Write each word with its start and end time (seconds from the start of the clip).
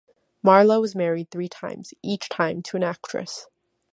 Marlowe 0.41 0.79
was 0.81 0.95
married 0.95 1.29
three 1.29 1.47
times, 1.47 1.93
each 2.01 2.27
time 2.27 2.63
to 2.63 2.75
an 2.75 2.81
actress. 2.81 3.45